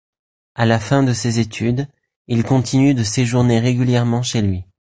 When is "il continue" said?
2.25-2.95